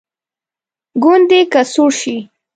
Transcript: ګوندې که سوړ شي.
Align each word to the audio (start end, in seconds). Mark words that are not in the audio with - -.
ګوندې 1.03 1.41
که 1.51 1.61
سوړ 1.71 1.91
شي. 2.01 2.17